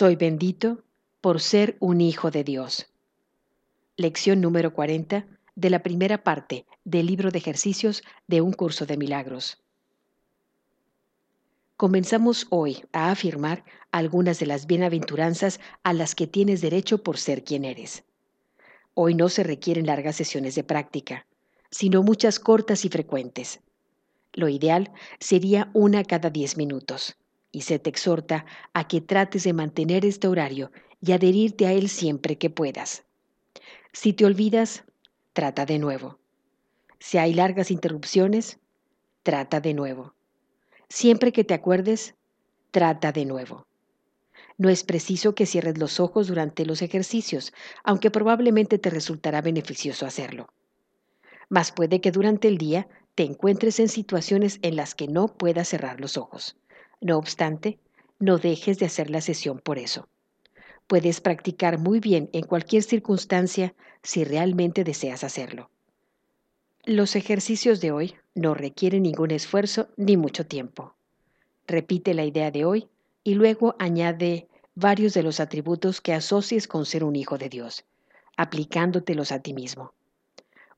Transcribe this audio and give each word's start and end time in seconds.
Soy 0.00 0.16
bendito 0.16 0.82
por 1.20 1.42
ser 1.42 1.76
un 1.78 2.00
hijo 2.00 2.30
de 2.30 2.42
Dios. 2.42 2.86
Lección 3.98 4.40
número 4.40 4.72
40 4.72 5.26
de 5.56 5.68
la 5.68 5.82
primera 5.82 6.24
parte 6.24 6.64
del 6.84 7.04
libro 7.04 7.30
de 7.30 7.36
ejercicios 7.36 8.02
de 8.26 8.40
un 8.40 8.54
curso 8.54 8.86
de 8.86 8.96
milagros. 8.96 9.62
Comenzamos 11.76 12.46
hoy 12.48 12.82
a 12.92 13.10
afirmar 13.10 13.62
algunas 13.90 14.38
de 14.38 14.46
las 14.46 14.66
bienaventuranzas 14.66 15.60
a 15.82 15.92
las 15.92 16.14
que 16.14 16.26
tienes 16.26 16.62
derecho 16.62 17.02
por 17.02 17.18
ser 17.18 17.44
quien 17.44 17.66
eres. 17.66 18.02
Hoy 18.94 19.14
no 19.14 19.28
se 19.28 19.42
requieren 19.42 19.84
largas 19.84 20.16
sesiones 20.16 20.54
de 20.54 20.64
práctica, 20.64 21.26
sino 21.70 22.02
muchas 22.02 22.40
cortas 22.40 22.86
y 22.86 22.88
frecuentes. 22.88 23.60
Lo 24.32 24.48
ideal 24.48 24.92
sería 25.18 25.70
una 25.74 26.04
cada 26.04 26.30
diez 26.30 26.56
minutos, 26.56 27.18
y 27.52 27.62
se 27.62 27.78
te 27.78 27.90
exhorta 27.90 28.46
a 28.72 28.86
que 28.86 29.00
trates 29.00 29.44
de 29.44 29.52
mantener 29.52 30.04
este 30.04 30.28
horario 30.28 30.70
y 31.00 31.12
adherirte 31.12 31.66
a 31.66 31.72
él 31.72 31.88
siempre 31.88 32.38
que 32.38 32.50
puedas. 32.50 33.04
Si 33.92 34.12
te 34.12 34.24
olvidas, 34.24 34.84
trata 35.32 35.66
de 35.66 35.78
nuevo. 35.78 36.18
Si 36.98 37.18
hay 37.18 37.34
largas 37.34 37.70
interrupciones, 37.70 38.58
trata 39.22 39.60
de 39.60 39.74
nuevo. 39.74 40.14
Siempre 40.88 41.32
que 41.32 41.44
te 41.44 41.54
acuerdes, 41.54 42.14
trata 42.70 43.12
de 43.12 43.24
nuevo. 43.24 43.66
No 44.58 44.68
es 44.68 44.84
preciso 44.84 45.34
que 45.34 45.46
cierres 45.46 45.78
los 45.78 46.00
ojos 46.00 46.28
durante 46.28 46.66
los 46.66 46.82
ejercicios, 46.82 47.52
aunque 47.82 48.10
probablemente 48.10 48.78
te 48.78 48.90
resultará 48.90 49.40
beneficioso 49.40 50.04
hacerlo. 50.04 50.52
Mas 51.48 51.72
puede 51.72 52.00
que 52.00 52.12
durante 52.12 52.46
el 52.46 52.58
día 52.58 52.86
te 53.14 53.24
encuentres 53.24 53.80
en 53.80 53.88
situaciones 53.88 54.58
en 54.62 54.76
las 54.76 54.94
que 54.94 55.08
no 55.08 55.28
puedas 55.28 55.68
cerrar 55.68 56.00
los 56.00 56.16
ojos. 56.16 56.56
No 57.00 57.16
obstante, 57.16 57.78
no 58.18 58.38
dejes 58.38 58.78
de 58.78 58.86
hacer 58.86 59.10
la 59.10 59.20
sesión 59.20 59.58
por 59.58 59.78
eso. 59.78 60.08
Puedes 60.86 61.20
practicar 61.20 61.78
muy 61.78 62.00
bien 62.00 62.28
en 62.32 62.44
cualquier 62.44 62.82
circunstancia 62.82 63.74
si 64.02 64.24
realmente 64.24 64.84
deseas 64.84 65.24
hacerlo. 65.24 65.70
Los 66.84 67.14
ejercicios 67.14 67.80
de 67.80 67.92
hoy 67.92 68.14
no 68.34 68.54
requieren 68.54 69.02
ningún 69.02 69.30
esfuerzo 69.30 69.88
ni 69.96 70.16
mucho 70.16 70.46
tiempo. 70.46 70.94
Repite 71.66 72.14
la 72.14 72.24
idea 72.24 72.50
de 72.50 72.64
hoy 72.64 72.88
y 73.22 73.34
luego 73.34 73.76
añade 73.78 74.48
varios 74.74 75.14
de 75.14 75.22
los 75.22 75.40
atributos 75.40 76.00
que 76.00 76.14
asocies 76.14 76.66
con 76.66 76.86
ser 76.86 77.04
un 77.04 77.16
hijo 77.16 77.38
de 77.38 77.48
Dios, 77.48 77.84
aplicándotelos 78.36 79.30
a 79.30 79.40
ti 79.40 79.52
mismo. 79.52 79.92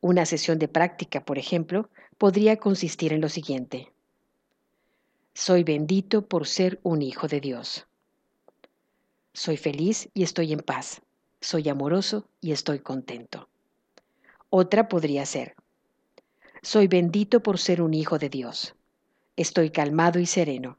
Una 0.00 0.24
sesión 0.24 0.58
de 0.58 0.68
práctica, 0.68 1.24
por 1.24 1.38
ejemplo, 1.38 1.90
podría 2.16 2.56
consistir 2.56 3.12
en 3.12 3.20
lo 3.20 3.28
siguiente. 3.28 3.92
Soy 5.34 5.64
bendito 5.64 6.26
por 6.26 6.46
ser 6.46 6.80
un 6.82 7.02
hijo 7.02 7.26
de 7.28 7.40
Dios. 7.40 7.86
Soy 9.32 9.56
feliz 9.56 10.08
y 10.14 10.22
estoy 10.22 10.52
en 10.52 10.60
paz. 10.60 11.02
Soy 11.40 11.68
amoroso 11.68 12.28
y 12.40 12.52
estoy 12.52 12.80
contento. 12.80 13.48
Otra 14.50 14.88
podría 14.88 15.24
ser, 15.24 15.54
soy 16.62 16.88
bendito 16.88 17.42
por 17.42 17.58
ser 17.58 17.80
un 17.80 17.94
hijo 17.94 18.18
de 18.18 18.28
Dios. 18.28 18.74
Estoy 19.36 19.70
calmado 19.70 20.18
y 20.18 20.26
sereno. 20.26 20.76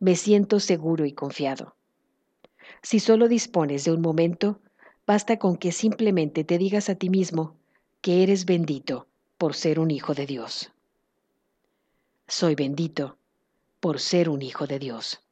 Me 0.00 0.16
siento 0.16 0.58
seguro 0.58 1.04
y 1.04 1.12
confiado. 1.12 1.76
Si 2.82 2.98
solo 2.98 3.28
dispones 3.28 3.84
de 3.84 3.92
un 3.92 4.00
momento, 4.00 4.60
basta 5.06 5.38
con 5.38 5.56
que 5.58 5.72
simplemente 5.72 6.44
te 6.44 6.56
digas 6.56 6.88
a 6.88 6.94
ti 6.94 7.10
mismo 7.10 7.56
que 8.00 8.22
eres 8.22 8.46
bendito 8.46 9.06
por 9.36 9.54
ser 9.54 9.80
un 9.80 9.90
hijo 9.90 10.14
de 10.14 10.26
Dios. 10.26 10.72
Soy 12.26 12.54
bendito 12.54 13.18
por 13.80 14.00
ser 14.00 14.28
un 14.28 14.42
hijo 14.42 14.66
de 14.66 14.78
Dios. 14.78 15.22